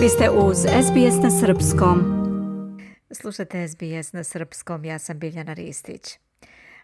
Vi 0.00 0.08
ste 0.08 0.30
uz 0.30 0.56
SBS 0.58 1.22
na 1.22 1.30
Srpskom. 1.30 1.98
Slušate 3.10 3.68
SBS 3.68 4.12
na 4.12 4.24
Srpskom, 4.24 4.84
ja 4.84 4.98
sam 4.98 5.18
Biljana 5.18 5.52
Ristić. 5.52 6.18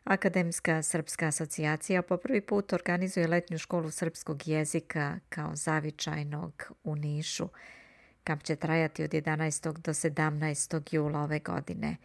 Akademska 0.05 0.83
Srpska 0.83 1.27
asocijacija 1.27 2.03
po 2.03 2.17
prvi 2.17 2.41
put 2.41 2.73
organizuje 2.73 3.29
letnju 3.29 3.59
školu 3.59 3.91
srpskog 3.91 4.49
jezika 4.49 5.19
kao 5.29 5.57
zavičajnog 5.57 6.73
u 6.85 6.97
Nišu. 6.97 7.49
Kamp 8.25 8.43
će 8.43 8.57
trajati 8.57 9.05
od 9.05 9.11
11. 9.11 9.73
do 9.73 9.93
17. 9.93 10.95
jula 10.95 11.21
ove 11.21 11.39
godine. 11.39 11.97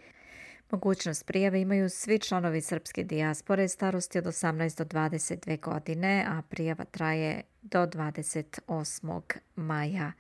Mogućnost 0.72 1.26
prijave 1.26 1.62
imaju 1.62 1.90
svi 1.90 2.20
članovi 2.20 2.62
srpske 2.62 3.04
dijaspore 3.04 3.68
starosti 3.68 4.18
od 4.18 4.26
18 4.26 4.78
do 4.78 5.00
22 5.00 5.60
godine, 5.60 6.26
a 6.28 6.42
prijava 6.50 6.86
traje 6.86 7.42
do 7.62 7.80
28. 7.80 9.22
maja. 9.56 10.12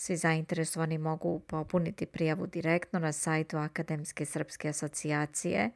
Svi 0.00 0.16
zainteresovani 0.16 0.98
mogu 0.98 1.40
popuniti 1.40 2.06
prijavu 2.06 2.46
direktno 2.46 2.98
na 2.98 3.12
sajtu 3.12 3.56
Akademske 3.56 4.24
srpske 4.24 4.68
asocijacije 4.68 5.70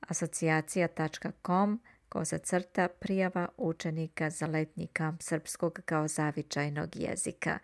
asocijacija.com 0.00 1.80
koza 2.08 2.38
crta 2.38 2.88
prijava 2.88 3.48
učenika 3.56 4.30
za 4.30 4.46
letnji 4.46 4.86
kamp 4.86 5.22
srpskog 5.22 5.80
kao 5.84 6.08
zavičajnog 6.08 6.96
jezika. 6.96 7.58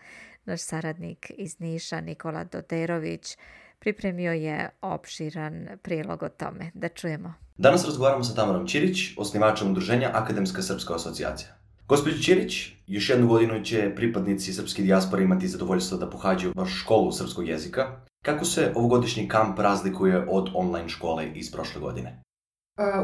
Naš 0.45 0.61
saradnik 0.61 1.33
iz 1.37 1.61
Niša 1.61 2.01
Nikola 2.01 2.45
Doderović 2.45 3.37
pripremio 3.79 4.33
je 4.33 4.71
opširan 4.81 5.69
prilog 5.83 6.23
o 6.23 6.29
tome. 6.29 6.71
Da 6.75 6.89
čujemo. 6.89 7.35
Danas 7.57 7.85
razgovaramo 7.85 8.25
sa 8.25 8.35
Tamarom 8.35 8.67
Ćirić, 8.67 8.99
osnivačem 9.19 9.71
udruženja 9.71 10.11
Akademska 10.15 10.63
srpska 10.63 10.95
asocijacija. 10.95 11.64
Gospođo 11.89 12.19
Ćirić, 12.23 12.73
još 12.87 13.11
jednu 13.11 13.27
godinu 13.29 13.65
će 13.65 13.93
pripadnici 13.97 14.53
srpske 14.53 14.83
dijaspore 14.83 15.23
imati 15.23 15.49
zadovoljstvo 15.49 15.99
da 15.99 16.11
pohađaju 16.11 16.53
vašu 16.57 16.77
školu 16.77 17.13
srpskog 17.13 17.49
jezika. 17.49 18.01
Kako 18.25 18.45
se 18.45 18.73
ovogodišnji 18.75 19.29
kamp 19.29 19.59
razlikuje 19.59 20.27
od 20.29 20.51
online 20.55 20.89
škole 20.89 21.31
iz 21.35 21.53
prošle 21.53 21.81
godine? 21.81 22.21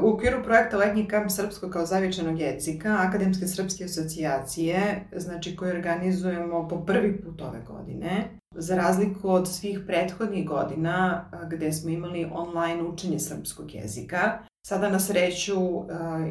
U 0.02 0.14
okviru 0.14 0.42
projekta 0.44 0.76
Letnji 0.76 1.08
kamp 1.08 1.30
srpskog 1.30 1.70
kao 1.70 1.86
zavičanog 1.86 2.40
jezika, 2.40 2.96
Akademske 2.98 3.46
srpske 3.46 3.84
asocijacije, 3.84 5.08
znači 5.16 5.56
koje 5.56 5.76
organizujemo 5.76 6.68
po 6.68 6.84
prvi 6.84 7.20
put 7.22 7.40
ove 7.40 7.60
godine, 7.66 8.28
za 8.54 8.76
razliku 8.76 9.30
od 9.30 9.48
svih 9.48 9.80
prethodnih 9.86 10.46
godina 10.46 11.24
gde 11.50 11.72
smo 11.72 11.90
imali 11.90 12.30
online 12.32 12.82
učenje 12.82 13.18
srpskog 13.18 13.74
jezika, 13.74 14.38
Sada 14.66 14.90
na 14.90 15.00
sreću 15.00 15.56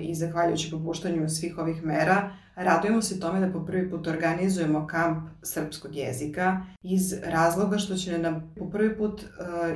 i 0.02 0.16
zahvaljujući 0.16 0.72
popuštanju 0.72 1.30
svih 1.30 1.58
ovih 1.58 1.84
mera, 1.84 2.32
radujemo 2.56 3.02
se 3.02 3.20
tome 3.20 3.40
da 3.40 3.54
po 3.54 3.66
prvi 3.66 3.90
put 3.90 4.08
organizujemo 4.08 4.88
kamp 4.88 5.30
srpskog 5.44 5.96
jezika 5.96 6.62
iz 6.82 7.14
razloga 7.24 7.78
što 7.78 7.96
će 7.96 8.18
nam 8.18 8.54
po 8.58 8.70
prvi 8.70 8.98
put 8.98 9.26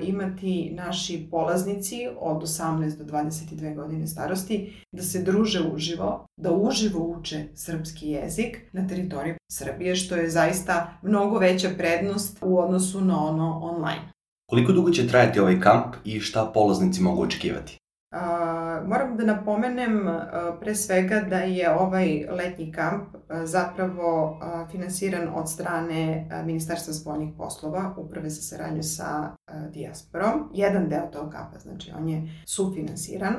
imati 0.01 0.71
naši 0.73 1.27
polaznici 1.31 2.07
od 2.19 2.41
18 2.41 2.97
do 2.97 3.03
22 3.03 3.75
godine 3.75 4.07
starosti 4.07 4.73
da 4.91 5.03
se 5.03 5.21
druže 5.21 5.61
uživo, 5.73 6.25
da 6.37 6.51
uživo 6.51 7.17
uče 7.19 7.45
srpski 7.55 8.07
jezik 8.07 8.57
na 8.73 8.87
teritoriji 8.87 9.35
Srbije, 9.51 9.95
što 9.95 10.15
je 10.15 10.29
zaista 10.29 10.97
mnogo 11.01 11.37
veća 11.37 11.69
prednost 11.77 12.37
u 12.41 12.59
odnosu 12.59 13.01
na 13.01 13.25
ono 13.25 13.59
online. 13.63 14.11
Koliko 14.49 14.71
dugo 14.71 14.91
će 14.91 15.07
trajati 15.07 15.39
ovaj 15.39 15.59
kamp 15.59 15.95
i 16.05 16.19
šta 16.19 16.51
polaznici 16.53 17.01
mogu 17.01 17.23
očekivati? 17.23 17.82
Moram 18.85 19.17
da 19.17 19.23
napomenem 19.23 20.09
pre 20.59 20.75
svega 20.75 21.21
da 21.29 21.37
je 21.37 21.75
ovaj 21.75 22.25
letnji 22.29 22.71
kamp 22.71 23.03
zapravo 23.43 24.39
finansiran 24.71 25.29
od 25.35 25.51
strane 25.51 26.29
Ministarstva 26.45 26.93
spoljnih 26.93 27.33
poslova, 27.37 27.95
uprave 27.97 28.29
za 28.29 28.41
saradnju 28.41 28.83
sa 28.83 29.35
dijasporom. 29.69 30.49
Jedan 30.53 30.89
deo 30.89 31.07
tog 31.11 31.31
kampa, 31.31 31.59
znači 31.59 31.91
on 31.97 32.09
je 32.09 32.29
sufinansiran. 32.45 33.35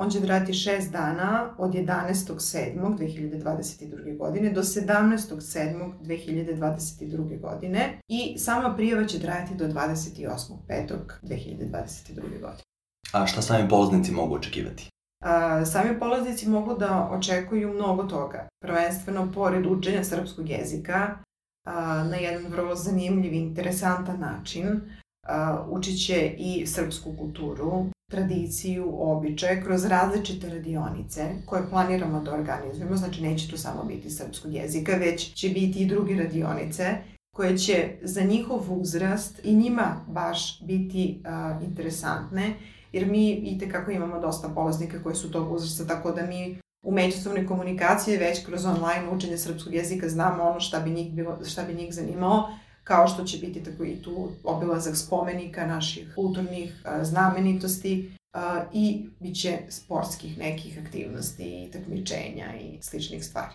On 0.00 0.10
će 0.10 0.20
trajati 0.20 0.54
šest 0.54 0.92
dana 0.92 1.54
od 1.58 1.72
11.7.2022. 1.72 4.18
godine 4.18 4.50
do 4.50 4.62
17.7.2022. 4.62 7.40
godine 7.40 7.98
i 8.08 8.38
sama 8.38 8.74
prijava 8.74 9.04
će 9.04 9.20
trajati 9.20 9.54
do 9.54 9.64
28.5.2022. 9.64 12.14
godine. 12.14 12.73
A 13.14 13.26
šta 13.26 13.42
sami 13.42 13.68
polaznici 13.68 14.12
mogu 14.12 14.34
očekivati? 14.34 14.88
A, 15.24 15.64
sami 15.64 15.98
polaznici 15.98 16.48
mogu 16.48 16.74
da 16.74 17.08
očekuju 17.12 17.74
mnogo 17.74 18.02
toga. 18.02 18.48
Prvenstveno, 18.60 19.32
pored 19.34 19.66
učenja 19.66 20.04
srpskog 20.04 20.50
jezika, 20.50 21.18
a, 21.66 22.04
na 22.04 22.16
jedan 22.16 22.46
vrlo 22.52 22.74
zanimljiv 22.74 23.32
i 23.32 23.36
interesantan 23.36 24.20
način, 24.20 24.80
a, 25.26 25.66
učit 25.70 26.06
će 26.06 26.34
i 26.38 26.66
srpsku 26.66 27.16
kulturu, 27.18 27.86
tradiciju, 28.10 28.94
običaje 28.98 29.62
kroz 29.62 29.84
različite 29.84 30.48
radionice 30.48 31.30
koje 31.46 31.70
planiramo 31.70 32.20
da 32.20 32.34
organizujemo, 32.34 32.96
znači 32.96 33.22
neće 33.22 33.50
tu 33.50 33.58
samo 33.58 33.84
biti 33.84 34.10
srpskog 34.10 34.54
jezika, 34.54 34.92
već 34.92 35.32
će 35.34 35.48
biti 35.48 35.78
i 35.78 35.86
druge 35.86 36.14
radionice 36.14 36.96
koje 37.34 37.58
će 37.58 37.88
za 38.02 38.20
njihov 38.20 38.80
uzrast 38.80 39.40
i 39.44 39.54
njima 39.54 40.04
baš 40.08 40.62
biti 40.62 41.20
uh, 41.20 41.64
interesantne 41.64 42.54
jer 42.92 43.06
mi 43.06 43.30
i 43.30 43.58
tekako 43.58 43.90
imamo 43.90 44.20
dosta 44.20 44.48
polaznika 44.48 45.02
koji 45.02 45.14
su 45.14 45.30
tog 45.30 45.52
uzrasta, 45.52 45.86
tako 45.86 46.12
da 46.12 46.26
mi 46.26 46.58
u 46.82 46.92
međusobnoj 46.92 47.46
komunikaciji 47.46 48.16
već 48.16 48.46
kroz 48.46 48.64
online 48.64 49.10
učenje 49.10 49.38
srpskog 49.38 49.74
jezika 49.74 50.08
znamo 50.08 50.42
ono 50.42 50.60
šta 50.60 50.80
bi 50.80 50.90
njih, 50.90 51.12
bilo, 51.12 51.44
šta 51.44 51.62
bi 51.62 51.74
njih 51.74 51.94
zanimalo, 51.94 52.48
kao 52.84 53.08
što 53.08 53.24
će 53.24 53.38
biti 53.38 53.62
tako 53.62 53.84
i 53.84 54.02
tu 54.02 54.28
obilazak 54.44 54.96
spomenika 54.96 55.66
naših 55.66 56.12
kulturnih 56.14 56.82
a, 56.84 57.04
znamenitosti 57.04 58.16
a, 58.32 58.64
i 58.72 59.08
bit 59.20 59.40
će 59.40 59.58
sportskih 59.68 60.38
nekih 60.38 60.78
aktivnosti 60.86 61.64
i 61.64 61.70
takmičenja 61.70 62.56
i 62.60 62.82
sličnih 62.82 63.24
stvari. 63.24 63.54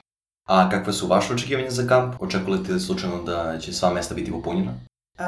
A 0.49 0.69
kakve 0.69 0.93
su 0.93 1.07
vaše 1.07 1.33
očekivanja 1.33 1.69
za 1.69 1.87
kamp? 1.87 2.15
Očekujete 2.19 2.73
li 2.73 2.79
slučajno 2.79 3.23
da 3.23 3.57
će 3.59 3.73
sva 3.73 3.93
mesta 3.93 4.15
biti 4.15 4.31
popunjena? 4.31 4.71
Uh, 4.71 5.25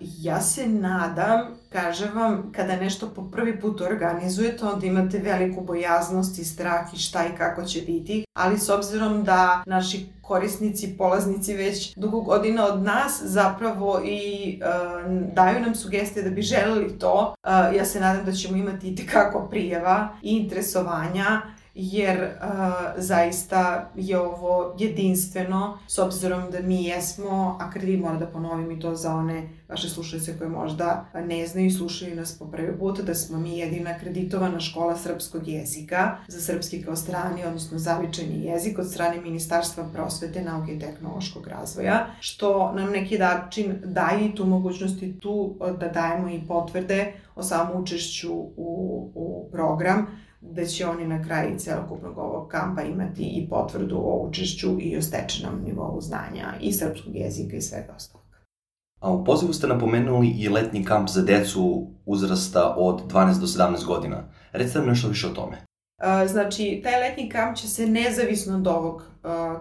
ja 0.00 0.40
se 0.40 0.68
nadam, 0.68 1.40
kažem 1.68 2.08
vam, 2.14 2.52
kada 2.56 2.76
nešto 2.76 3.08
po 3.08 3.30
prvi 3.32 3.60
put 3.60 3.80
organizujete, 3.80 4.64
onda 4.64 4.86
imate 4.86 5.18
veliku 5.18 5.60
bojaznost 5.60 6.38
i 6.38 6.44
strah 6.44 6.94
i 6.94 6.98
šta 6.98 7.26
i 7.26 7.36
kako 7.38 7.64
će 7.64 7.80
biti, 7.80 8.24
ali 8.36 8.58
s 8.58 8.70
obzirom 8.70 9.24
da 9.24 9.62
naši 9.66 10.06
korisnici, 10.22 10.94
polaznici 10.98 11.54
već 11.54 11.94
dugo 11.96 12.20
godina 12.20 12.66
od 12.66 12.82
nas 12.82 13.22
zapravo 13.24 14.00
i 14.04 14.60
uh, 14.60 15.34
daju 15.34 15.60
nam 15.60 15.74
sugestije 15.74 16.22
da 16.22 16.30
bi 16.30 16.42
želeli 16.42 16.98
to, 16.98 17.34
uh, 17.46 17.76
ja 17.76 17.84
se 17.84 18.00
nadam 18.00 18.24
da 18.24 18.32
ćemo 18.32 18.56
imati 18.56 18.88
i 18.88 18.96
tekako 18.96 19.48
prijeva 19.50 20.08
i 20.22 20.36
interesovanja 20.36 21.42
jer 21.74 22.22
uh, 22.22 22.48
zaista 22.96 23.90
je 23.94 24.18
ovo 24.18 24.76
jedinstveno 24.78 25.78
s 25.86 25.98
obzirom 25.98 26.50
da 26.50 26.60
mi 26.60 26.84
jesmo, 26.84 27.58
a 27.60 27.70
mora 27.98 28.18
da 28.18 28.26
ponovim 28.26 28.70
i 28.70 28.80
to 28.80 28.94
za 28.94 29.14
one 29.14 29.48
vaše 29.68 29.88
slušalice 29.88 30.38
koje 30.38 30.50
možda 30.50 31.06
ne 31.14 31.46
znaju 31.46 31.66
i 31.66 31.70
slušaju 31.70 32.16
nas 32.16 32.38
po 32.38 32.46
prvi 32.46 32.78
put, 32.78 33.00
da 33.00 33.14
smo 33.14 33.38
mi 33.38 33.58
jedina 33.58 33.90
akreditovana 33.90 34.60
škola 34.60 34.96
srpskog 34.96 35.48
jezika 35.48 36.16
za 36.28 36.40
srpski 36.40 36.82
kao 36.82 36.96
strani, 36.96 37.44
odnosno 37.44 37.78
zavičajni 37.78 38.44
jezik 38.44 38.78
od 38.78 38.90
strane 38.90 39.20
Ministarstva 39.20 39.84
prosvete, 39.92 40.42
nauke 40.42 40.74
i 40.74 40.78
tehnološkog 40.78 41.46
razvoja, 41.46 42.06
što 42.20 42.72
nam 42.72 42.90
neki 42.90 43.18
način 43.18 43.74
daje 43.84 44.26
i 44.26 44.34
tu 44.34 44.46
mogućnost 44.46 45.02
i 45.02 45.20
tu 45.20 45.56
da 45.80 45.88
dajemo 45.88 46.28
i 46.28 46.46
potvrde 46.48 47.12
o 47.34 47.42
samom 47.42 47.82
učešću 47.82 48.32
u, 48.32 49.10
u 49.14 49.48
program, 49.52 50.06
da 50.50 50.64
će 50.64 50.86
oni 50.86 51.06
na 51.06 51.24
kraju 51.24 51.58
celokupnog 51.58 52.18
ovog 52.18 52.48
kampa 52.48 52.82
imati 52.82 53.22
i 53.22 53.48
potvrdu 53.48 53.96
o 53.96 54.26
učešću 54.28 54.80
i 54.80 54.96
o 54.96 55.02
stečenom 55.02 55.62
nivou 55.64 56.00
znanja 56.00 56.54
i 56.60 56.72
srpskog 56.72 57.16
jezika 57.16 57.56
i 57.56 57.62
svega 57.62 57.92
ostalog. 57.96 58.24
A 59.00 59.12
u 59.12 59.24
pozivu 59.24 59.52
ste 59.52 59.66
napomenuli 59.66 60.28
i 60.28 60.48
letnji 60.48 60.84
kamp 60.84 61.08
za 61.08 61.22
decu 61.22 61.86
uzrasta 62.06 62.74
od 62.78 63.12
12 63.12 63.40
do 63.40 63.46
17 63.46 63.86
godina. 63.86 64.24
Recite 64.52 64.78
nam 64.78 64.88
nešto 64.88 65.08
više 65.08 65.26
o 65.26 65.30
tome. 65.30 65.64
Znači, 66.26 66.80
taj 66.84 67.00
letnji 67.00 67.28
kamp 67.28 67.56
će 67.56 67.68
se 67.68 67.86
nezavisno 67.86 68.56
od 68.56 68.66
ovog 68.66 69.02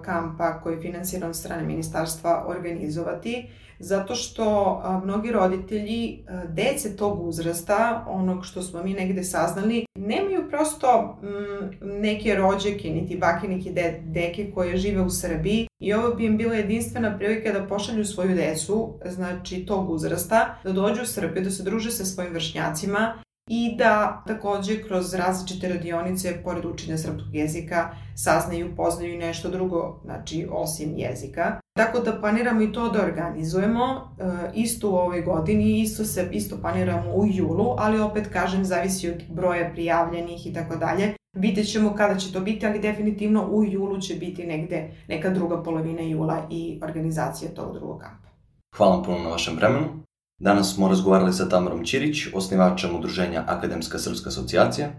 kampa 0.02 0.62
koji 0.64 0.76
je 0.76 0.82
finansiran 0.82 1.30
od 1.30 1.36
strane 1.36 1.64
ministarstva 1.64 2.46
organizovati, 2.48 3.48
zato 3.80 4.16
što 4.16 4.82
mnogi 5.04 5.32
roditelji 5.32 6.26
dece 6.48 6.96
tog 6.96 7.28
uzrasta, 7.28 8.06
onog 8.10 8.46
što 8.46 8.62
smo 8.62 8.84
mi 8.84 8.94
negde 8.94 9.24
saznali, 9.24 9.86
nemaju 9.96 10.50
prosto 10.50 11.20
mm, 11.22 12.02
neke 12.02 12.36
rođake, 12.36 12.90
niti 12.90 13.18
bake, 13.18 13.48
niti 13.48 13.72
de, 13.72 14.02
deke 14.06 14.52
koje 14.52 14.78
žive 14.78 15.02
u 15.02 15.10
Srbiji 15.10 15.68
i 15.80 15.94
ovo 15.94 16.16
bi 16.16 16.26
im 16.26 16.38
bila 16.38 16.56
jedinstvena 16.56 17.18
prilika 17.18 17.52
da 17.52 17.68
pošalju 17.68 18.06
svoju 18.06 18.36
decu, 18.36 18.94
znači 19.06 19.66
tog 19.66 19.90
uzrasta, 19.90 20.56
da 20.64 20.72
dođu 20.72 21.02
u 21.02 21.06
Srbiju, 21.06 21.44
da 21.44 21.52
se 21.52 21.64
druže 21.64 21.92
sa 21.92 22.06
svojim 22.06 22.34
vršnjacima 22.34 23.23
i 23.50 23.75
da 23.78 24.24
takođe 24.28 24.84
kroz 24.84 25.13
različite 25.13 25.69
radionice, 25.69 26.42
pored 26.44 26.66
učenja 26.66 26.98
srpskog 26.98 27.36
jezika, 27.36 27.90
saznaju, 28.16 28.75
poznaju 28.75 29.18
nešto 29.18 29.50
drugo, 29.50 30.00
znači 30.04 30.48
osim 30.51 30.94
jezika. 30.98 31.60
Tako 31.78 32.00
da 32.00 32.19
planiramo 32.22 32.62
i 32.62 32.72
to 32.72 32.90
da 32.90 33.04
organizujemo, 33.04 34.16
e, 34.19 34.24
isto 34.54 34.92
u 34.92 34.95
ovoj 34.95 35.22
godini, 35.22 35.81
isto, 35.81 36.06
se, 36.06 36.30
isto 36.31 36.57
planiramo 36.62 37.13
u 37.16 37.25
julu, 37.28 37.75
ali 37.78 38.00
opet 38.00 38.28
kažem, 38.28 38.66
zavisi 38.66 39.10
od 39.10 39.24
broja 39.30 39.72
prijavljenih 39.72 40.48
i 40.48 40.54
tako 40.54 40.75
dalje. 40.75 41.13
Vidjet 41.38 41.72
ćemo 41.72 41.96
kada 41.96 42.16
će 42.19 42.34
to 42.34 42.39
biti, 42.39 42.66
ali 42.66 42.80
definitivno 42.80 43.48
u 43.48 43.63
julu 43.63 44.01
će 44.01 44.16
biti 44.16 44.48
negde 44.48 44.92
neka 45.07 45.30
druga 45.30 45.63
polovina 45.63 46.01
jula 46.01 46.48
i 46.50 46.80
organizacija 46.84 47.51
tog 47.51 47.74
drugog 47.74 48.00
kampa. 48.00 48.30
Hvala 48.78 48.96
vam 48.96 49.04
puno 49.04 49.19
na 49.19 49.30
vašem 49.30 49.56
vremenu. 49.56 50.04
Danas 50.44 50.74
smo 50.75 50.88
razgovarali 50.88 51.34
sa 51.34 51.50
Tamarom 51.50 51.86
Ćirić, 51.86 52.28
osnivačem 52.34 52.95
udruženja 52.95 53.44
Akademska 53.48 53.98
Srpska 54.00 54.30
asocijacija. 54.30 54.90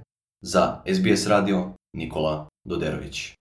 Za 0.42 0.76
SBS 0.94 1.26
radio 1.26 1.72
Nikola 1.96 2.46
Doderović. 2.66 3.32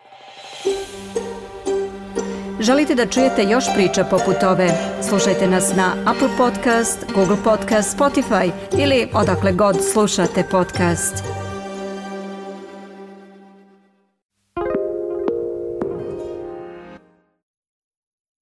Želite 2.59 2.95
da 2.95 3.05
čujete 3.05 3.43
još 3.43 3.65
priča 3.75 4.03
poput 4.03 4.43
ove? 4.43 4.69
Slušajte 5.09 5.47
nas 5.47 5.75
na 5.75 5.93
Apple 6.05 6.29
Podcast, 6.37 7.05
Google 7.15 7.37
Podcast, 7.43 7.97
Spotify 7.97 8.51
ili 8.79 9.07
odakle 9.13 9.51
god 9.51 9.75
slušate 9.93 10.43
podcast. 10.51 11.42